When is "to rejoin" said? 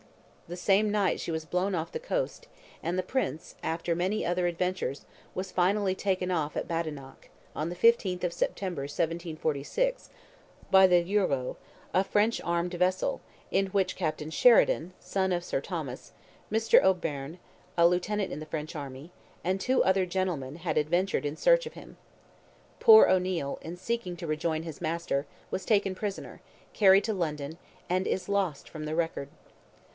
24.17-24.63